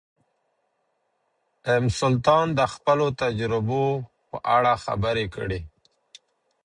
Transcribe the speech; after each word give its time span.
ام 1.73 1.83
سلطان 1.99 2.47
د 2.59 2.61
خپلو 2.73 3.07
تجربو 3.21 3.85
په 4.29 4.37
اړه 4.55 4.73
خبرې 4.85 5.25
کړې. 5.35 5.59